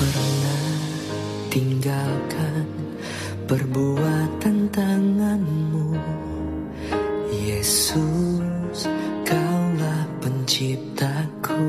[0.00, 0.64] pernah
[1.52, 2.64] tinggalkan
[3.44, 5.92] perbuatan tanganmu.
[7.36, 8.88] Yesus
[9.28, 11.68] kaulah penciptaku.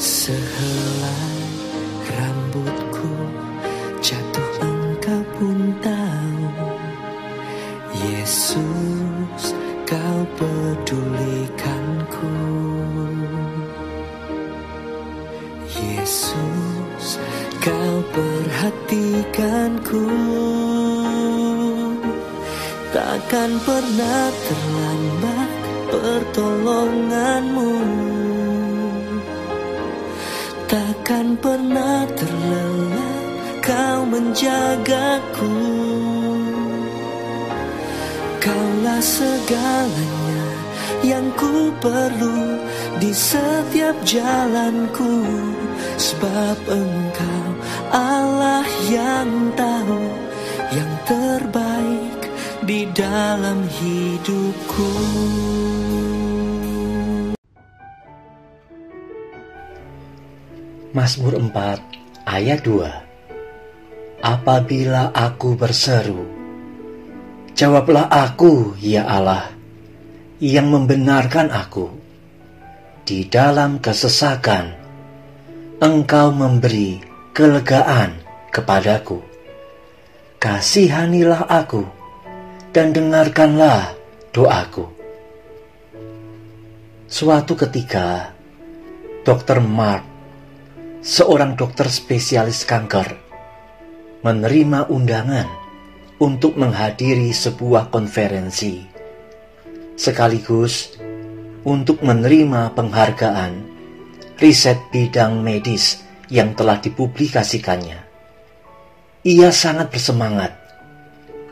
[0.00, 1.44] Sehelai
[2.08, 3.12] rambutku
[4.00, 6.48] jatuh engkau pun tahu.
[8.00, 9.52] Yesus
[9.84, 11.41] kau pedulikanku
[18.92, 20.04] perhatikanku
[22.92, 25.50] Takkan pernah terlambat
[25.88, 27.72] pertolonganmu.
[30.68, 33.16] Takkan pernah terlelap
[33.64, 35.56] kau menjagaku.
[38.44, 40.44] Kaulah segalanya
[41.00, 42.60] yang ku perlu
[43.00, 45.24] di setiap jalanku.
[45.96, 47.41] Sebab engkau
[47.92, 50.00] Allah yang tahu
[50.72, 52.20] yang terbaik
[52.64, 54.92] di dalam hidupku.
[60.96, 66.24] Mazmur 4 ayat 2 Apabila aku berseru
[67.56, 69.52] Jawablah aku ya Allah
[70.36, 71.92] Yang membenarkan aku.
[73.04, 74.76] Di dalam kesesakan
[75.80, 78.20] Engkau memberi kelegaan
[78.52, 79.24] kepadaku
[80.36, 81.88] Kasihanilah aku
[82.76, 83.96] Dan dengarkanlah
[84.36, 84.84] doaku
[87.08, 88.36] Suatu ketika
[89.24, 89.64] Dr.
[89.64, 90.04] Mark
[91.00, 93.16] seorang dokter spesialis kanker
[94.22, 95.50] menerima undangan
[96.22, 98.86] untuk menghadiri sebuah konferensi,
[99.98, 100.94] sekaligus
[101.66, 103.52] untuk menerima penghargaan
[104.38, 108.00] riset bidang medis yang telah dipublikasikannya.
[109.22, 110.56] Ia sangat bersemangat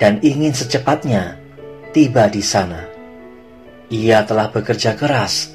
[0.00, 1.36] dan ingin secepatnya
[1.92, 2.88] tiba di sana.
[3.92, 5.52] Ia telah bekerja keras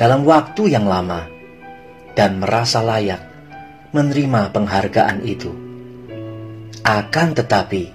[0.00, 1.28] dalam waktu yang lama
[2.16, 3.20] dan merasa layak
[3.92, 5.52] menerima penghargaan itu.
[6.88, 7.92] Akan tetapi,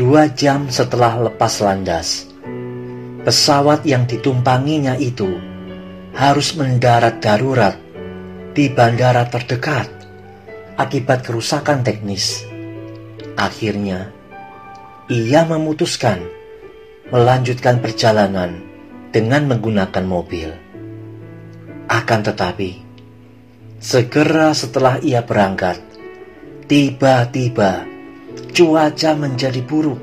[0.00, 2.24] dua jam setelah lepas landas,
[3.20, 5.28] pesawat yang ditumpanginya itu
[6.16, 7.89] harus mendarat darurat
[8.50, 9.86] di bandara terdekat
[10.74, 12.42] akibat kerusakan teknis.
[13.38, 14.10] Akhirnya,
[15.06, 16.18] ia memutuskan
[17.14, 18.58] melanjutkan perjalanan
[19.14, 20.50] dengan menggunakan mobil.
[21.90, 22.70] Akan tetapi,
[23.78, 25.78] segera setelah ia berangkat,
[26.66, 27.86] tiba-tiba
[28.50, 30.02] cuaca menjadi buruk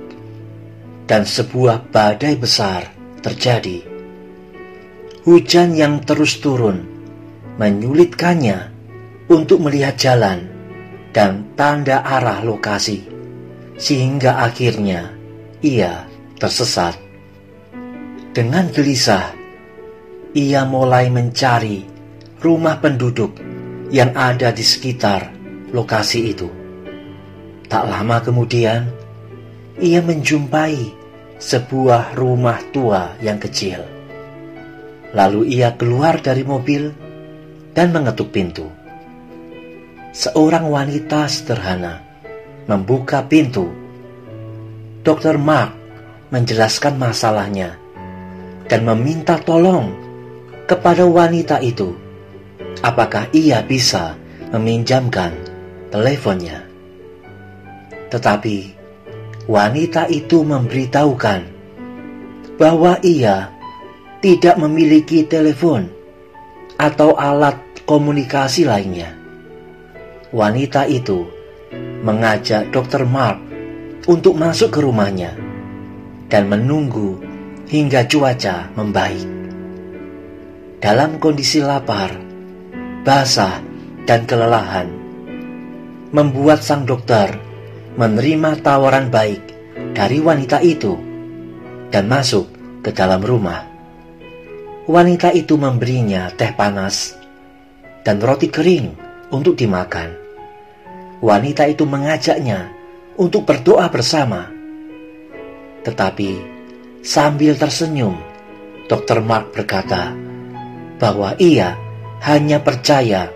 [1.08, 2.92] dan sebuah badai besar
[3.24, 3.84] terjadi.
[5.28, 6.97] Hujan yang terus turun
[7.58, 8.70] menyulitkannya
[9.28, 10.46] untuk melihat jalan
[11.12, 13.02] dan tanda arah lokasi,
[13.76, 15.10] sehingga akhirnya
[15.66, 16.06] ia
[16.38, 16.94] tersesat.
[18.38, 19.34] Dengan gelisah,
[20.38, 21.82] ia mulai mencari
[22.38, 23.42] rumah penduduk
[23.90, 25.34] yang ada di sekitar
[25.74, 26.46] lokasi itu.
[27.66, 28.86] Tak lama kemudian,
[29.82, 30.94] ia menjumpai
[31.42, 33.82] sebuah rumah tua yang kecil.
[35.18, 37.07] Lalu ia keluar dari mobil
[37.78, 38.66] dan mengetuk pintu.
[40.18, 42.02] Seorang wanita sederhana
[42.66, 43.70] membuka pintu.
[45.06, 45.38] Dr.
[45.38, 45.78] Mark
[46.34, 47.78] menjelaskan masalahnya
[48.66, 49.94] dan meminta tolong
[50.66, 51.94] kepada wanita itu
[52.82, 54.18] apakah ia bisa
[54.50, 55.38] meminjamkan
[55.94, 56.66] teleponnya.
[58.10, 58.58] Tetapi
[59.46, 61.42] wanita itu memberitahukan
[62.58, 63.54] bahwa ia
[64.20, 65.88] tidak memiliki telepon
[66.76, 69.16] atau alat komunikasi lainnya.
[70.36, 71.24] Wanita itu
[72.04, 73.08] mengajak Dr.
[73.08, 73.40] Mark
[74.12, 75.32] untuk masuk ke rumahnya
[76.28, 77.16] dan menunggu
[77.72, 79.24] hingga cuaca membaik.
[80.84, 82.12] Dalam kondisi lapar,
[83.08, 83.64] basah,
[84.04, 84.92] dan kelelahan,
[86.12, 87.40] membuat sang dokter
[87.96, 89.40] menerima tawaran baik
[89.96, 91.00] dari wanita itu
[91.88, 92.52] dan masuk
[92.84, 93.64] ke dalam rumah.
[94.92, 97.27] Wanita itu memberinya teh panas
[98.08, 98.96] dan roti kering
[99.36, 100.16] untuk dimakan.
[101.20, 102.72] Wanita itu mengajaknya
[103.20, 104.48] untuk berdoa bersama.
[105.84, 106.58] Tetapi
[107.08, 108.20] Sambil tersenyum,
[108.92, 109.24] Dr.
[109.24, 110.12] Mark berkata
[111.00, 111.80] bahwa ia
[112.20, 113.32] hanya percaya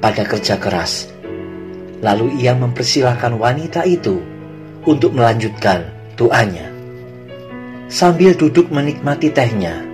[0.00, 1.12] pada kerja keras.
[2.00, 4.24] Lalu ia mempersilahkan wanita itu
[4.88, 5.84] untuk melanjutkan
[6.16, 6.64] doanya.
[7.92, 9.84] Sambil duduk menikmati tehnya,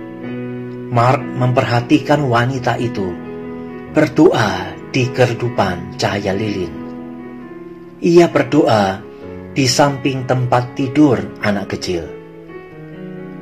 [0.87, 3.11] Mark memperhatikan wanita itu
[3.97, 6.69] berdoa di keredupan cahaya lilin.
[7.97, 9.01] Ia berdoa
[9.57, 12.05] di samping tempat tidur anak kecil.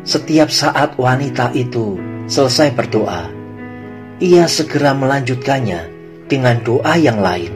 [0.08, 2.00] Setiap saat wanita itu
[2.32, 3.28] selesai berdoa,
[4.24, 5.92] ia segera melanjutkannya
[6.32, 7.52] dengan doa yang lain.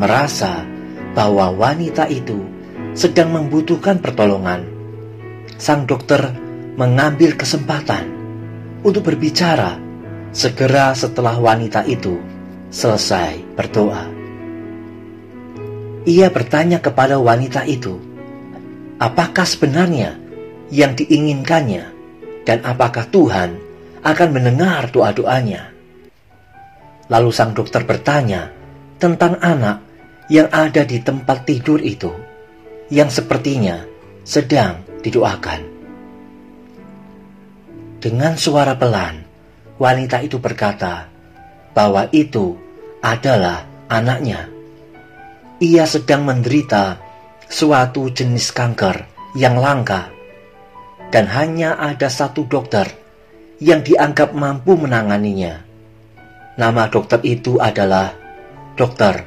[0.00, 0.64] Merasa
[1.12, 2.40] bahwa wanita itu
[2.96, 4.64] sedang membutuhkan pertolongan,
[5.60, 6.24] sang dokter
[6.80, 8.08] mengambil kesempatan
[8.80, 9.83] untuk berbicara
[10.34, 12.18] segera setelah wanita itu
[12.74, 14.10] selesai berdoa.
[16.04, 17.96] Ia bertanya kepada wanita itu,
[18.98, 20.18] apakah sebenarnya
[20.74, 21.86] yang diinginkannya
[22.42, 23.56] dan apakah Tuhan
[24.04, 25.72] akan mendengar doa-doanya.
[27.08, 28.50] Lalu sang dokter bertanya
[28.98, 29.80] tentang anak
[30.28, 32.10] yang ada di tempat tidur itu
[32.92, 33.80] yang sepertinya
[34.26, 35.72] sedang didoakan.
[38.00, 39.23] Dengan suara pelan,
[39.80, 41.10] wanita itu berkata
[41.74, 42.54] bahwa itu
[43.02, 44.48] adalah anaknya.
[45.58, 46.98] Ia sedang menderita
[47.50, 49.06] suatu jenis kanker
[49.38, 50.10] yang langka,
[51.10, 52.86] dan hanya ada satu dokter
[53.62, 55.62] yang dianggap mampu menanganinya.
[56.54, 58.14] Nama dokter itu adalah
[58.74, 59.26] Dokter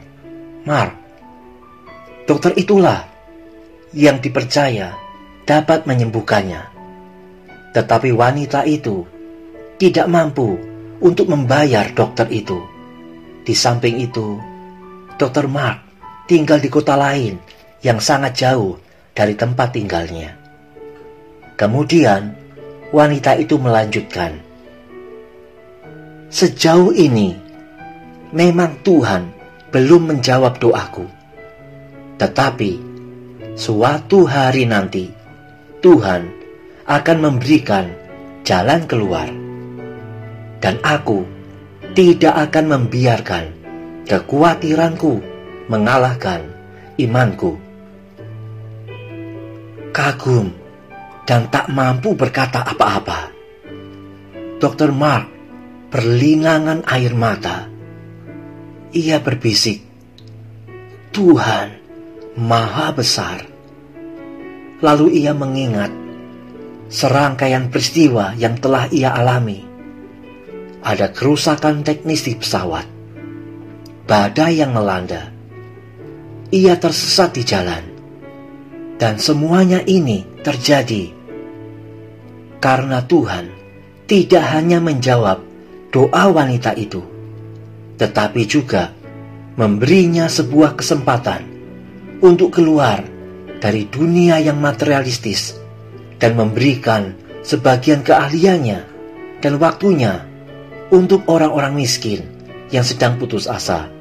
[0.64, 0.96] Mark.
[2.28, 3.08] Dokter itulah
[3.96, 4.96] yang dipercaya
[5.48, 6.60] dapat menyembuhkannya.
[7.72, 9.08] Tetapi wanita itu
[9.78, 10.58] tidak mampu
[11.02, 12.58] untuk membayar dokter itu.
[13.46, 14.38] Di samping itu,
[15.16, 15.86] dokter Mark
[16.26, 17.38] tinggal di kota lain
[17.86, 18.76] yang sangat jauh
[19.14, 20.34] dari tempat tinggalnya.
[21.58, 22.34] Kemudian,
[22.90, 24.38] wanita itu melanjutkan,
[26.30, 27.34] "Sejauh ini
[28.34, 29.32] memang Tuhan
[29.72, 31.06] belum menjawab doaku,
[32.18, 32.72] tetapi
[33.54, 35.10] suatu hari nanti
[35.82, 36.30] Tuhan
[36.88, 37.86] akan memberikan
[38.48, 39.47] jalan keluar.
[40.58, 41.22] Dan aku
[41.94, 43.46] tidak akan membiarkan
[44.08, 45.20] kekhawatiranku
[45.68, 46.48] mengalahkan
[46.96, 47.60] imanku.
[49.92, 50.56] Kagum
[51.28, 53.36] dan tak mampu berkata apa-apa.
[54.58, 54.96] Dr.
[54.96, 55.28] Mark
[55.92, 57.68] berlinangan air mata.
[58.96, 59.84] Ia berbisik,
[61.12, 61.76] Tuhan
[62.40, 63.44] maha besar.
[64.80, 65.92] Lalu ia mengingat
[66.88, 69.67] serangkaian peristiwa yang telah ia alami.
[70.88, 72.88] Ada kerusakan teknis di pesawat,
[74.08, 75.36] badai yang melanda,
[76.48, 77.84] ia tersesat di jalan,
[78.96, 81.12] dan semuanya ini terjadi
[82.64, 83.52] karena Tuhan
[84.08, 85.44] tidak hanya menjawab
[85.92, 87.04] doa wanita itu,
[88.00, 88.96] tetapi juga
[89.60, 91.44] memberinya sebuah kesempatan
[92.24, 93.04] untuk keluar
[93.60, 95.52] dari dunia yang materialistis
[96.16, 97.12] dan memberikan
[97.44, 98.80] sebagian keahliannya
[99.44, 100.27] dan waktunya
[100.94, 102.24] untuk orang-orang miskin
[102.72, 103.92] yang sedang putus asa,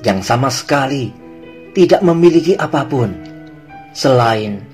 [0.00, 1.12] yang sama sekali
[1.76, 3.12] tidak memiliki apa pun
[3.92, 4.64] selain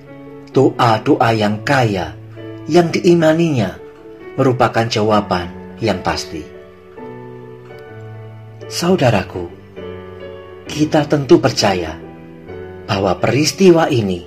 [0.55, 2.15] doa-doa yang kaya
[2.71, 3.75] yang diimaninya
[4.39, 5.51] merupakan jawaban
[5.83, 6.47] yang pasti.
[8.71, 9.51] Saudaraku,
[10.71, 11.99] kita tentu percaya
[12.87, 14.25] bahwa peristiwa ini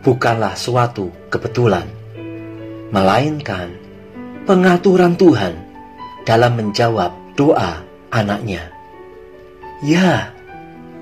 [0.00, 1.84] bukanlah suatu kebetulan,
[2.94, 3.74] melainkan
[4.46, 5.71] pengaturan Tuhan
[6.22, 7.82] dalam menjawab doa
[8.12, 8.70] anaknya.
[9.82, 10.30] Ya,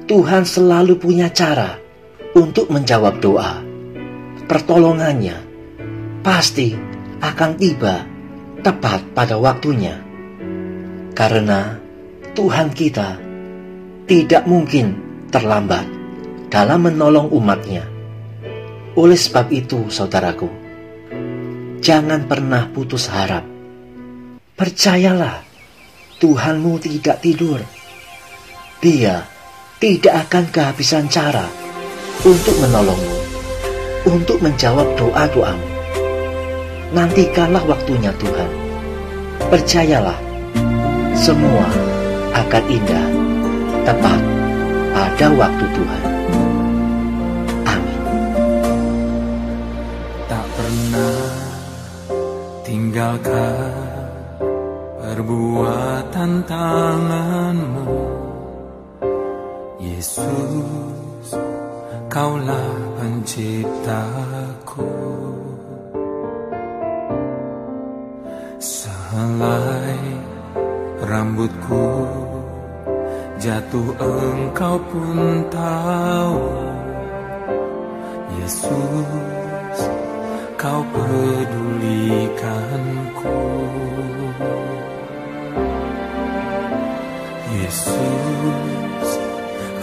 [0.09, 1.77] Tuhan selalu punya cara
[2.33, 3.61] untuk menjawab doa.
[4.49, 5.37] Pertolongannya
[6.25, 6.75] pasti
[7.21, 8.07] akan tiba
[8.65, 10.00] tepat pada waktunya.
[11.12, 11.77] Karena
[12.33, 13.21] Tuhan kita
[14.09, 14.97] tidak mungkin
[15.29, 15.85] terlambat
[16.50, 17.85] dalam menolong umatnya.
[18.99, 20.50] Oleh sebab itu, saudaraku,
[21.79, 23.50] jangan pernah putus harap.
[24.61, 25.40] Percayalah,
[26.21, 27.64] Tuhanmu tidak tidur.
[28.85, 29.25] Dia
[29.81, 31.49] tidak akan kehabisan cara
[32.29, 33.17] untuk menolongmu,
[34.05, 35.69] untuk menjawab doa-doamu.
[36.93, 38.50] Nantikanlah waktunya Tuhan.
[39.49, 40.21] Percayalah,
[41.17, 41.64] semua
[42.37, 43.07] akan indah,
[43.88, 44.21] tepat
[44.93, 46.05] pada waktu Tuhan.
[52.71, 53.80] tinggalkan
[55.21, 57.93] perbuatan tanganmu.
[59.77, 61.37] Yesus
[62.09, 64.89] kaulah penciptaku.
[68.57, 70.00] Sehelai
[71.05, 72.09] rambutku
[73.45, 76.49] jatuh engkau pun tahu.
[78.41, 79.85] Yesus
[80.57, 83.37] kau pedulikanku
[87.61, 89.21] Yesus,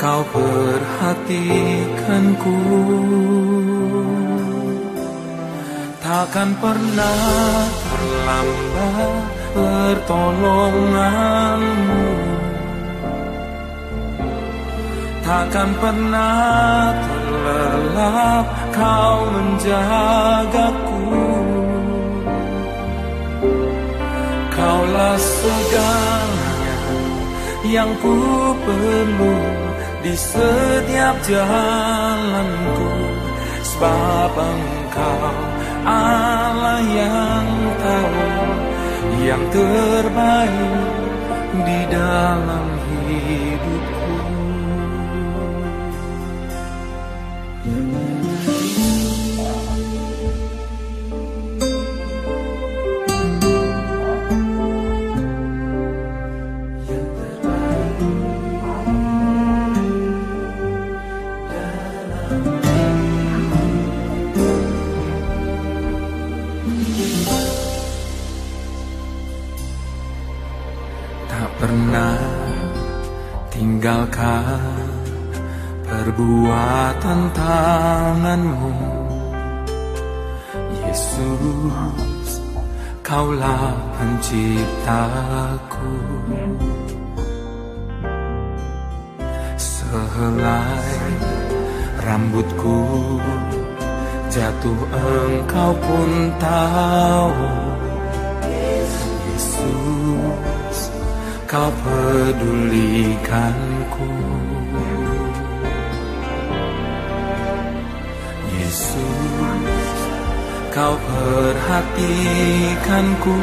[0.02, 2.58] kau perhatikanku.
[6.02, 12.02] Takkan pernah terlambat pertolonganmu.
[15.22, 21.06] Takkan pernah terlelap kau menjagaku.
[24.58, 26.47] Kaulah segalanya
[27.68, 28.16] yang ku
[28.64, 29.38] perlu
[30.04, 32.88] di setiap jalanku.
[33.76, 35.36] Sebab engkau
[35.84, 37.48] Allah yang
[37.78, 38.28] tahu
[39.28, 40.88] yang terbaik
[41.68, 43.97] di dalam hidupku
[76.18, 78.74] perbuatan tanganmu.
[80.82, 82.42] Yesus,
[83.06, 85.94] kaulah penciptaku.
[89.62, 91.22] Sehelai
[92.02, 92.82] rambutku
[94.34, 97.46] jatuh engkau pun tahu.
[99.22, 100.90] Yesus,
[101.46, 104.10] kau pedulikanku
[108.68, 109.96] Yesus,
[110.76, 113.40] kau perhatikanku.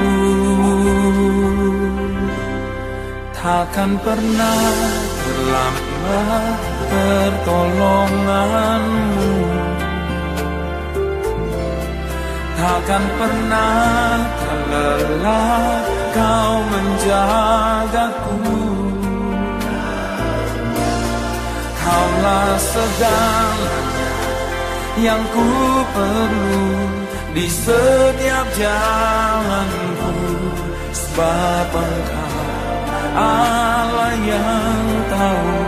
[3.32, 4.68] Takkan pernah
[5.24, 6.60] terlambat
[6.92, 9.32] pertolonganmu.
[12.60, 18.44] Takkan pernah terlelap kau menjagaku.
[21.80, 23.93] Kaulah segalanya
[25.00, 25.48] yang ku
[25.90, 26.66] perlu
[27.34, 30.14] di setiap jalanku.
[30.94, 32.34] Sebab engkau
[33.14, 35.58] Allah yang tahu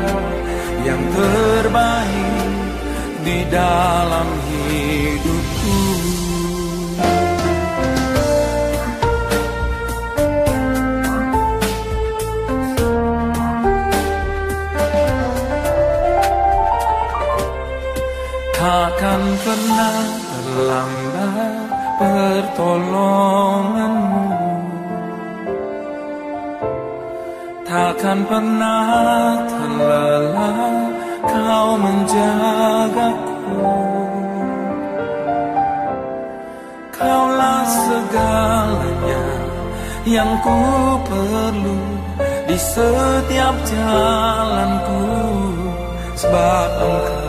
[0.86, 2.50] yang terbaik
[3.26, 5.95] di dalam hidupku
[18.66, 19.94] Takkan pernah
[20.26, 21.54] terlambat
[22.02, 24.26] pertolonganmu.
[27.62, 30.90] Takkan pernah terlelap
[31.30, 33.70] kau menjagaku.
[36.90, 39.22] Kaulah segalanya
[40.10, 40.58] yang ku
[41.06, 42.02] perlu
[42.50, 45.06] di setiap jalanku.
[46.18, 47.25] Sebab engkau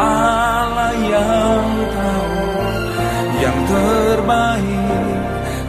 [0.00, 2.40] Allah yang tahu
[3.40, 5.16] yang terbaik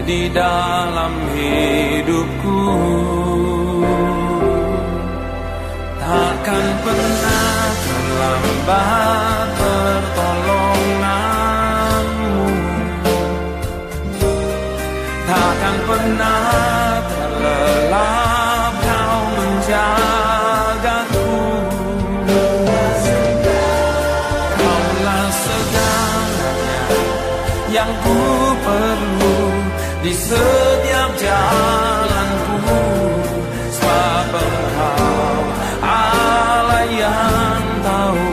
[0.07, 2.63] di dalam hidupku.
[5.99, 12.47] Takkan pernah terlambat pertolonganmu.
[15.27, 16.70] Takkan pernah
[30.31, 32.79] setiap jalanku.
[33.75, 34.31] Sebab
[34.79, 35.43] hal,
[35.83, 38.27] Allah yang tahu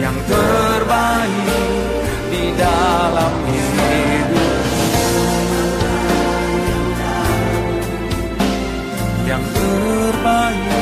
[0.00, 1.84] yang terbaik
[2.32, 4.44] di dalam hidupku.
[9.28, 10.73] Yang terbaik.